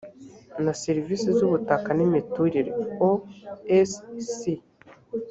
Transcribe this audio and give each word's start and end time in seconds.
na 0.63 0.73
serivisi 0.83 1.27
z 1.37 1.39
ubutaka 1.47 1.89
n 1.97 1.99
imiturire 2.07 2.71
osc 3.09 4.43